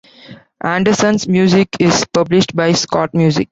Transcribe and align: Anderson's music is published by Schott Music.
Anderson's 0.63 1.27
music 1.27 1.69
is 1.79 2.05
published 2.11 2.55
by 2.55 2.71
Schott 2.71 3.13
Music. 3.13 3.49